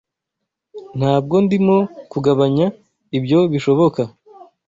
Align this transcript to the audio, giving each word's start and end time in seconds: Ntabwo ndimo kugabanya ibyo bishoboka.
Ntabwo 0.99 1.35
ndimo 1.45 1.77
kugabanya 2.11 2.65
ibyo 3.17 3.39
bishoboka. 3.51 4.01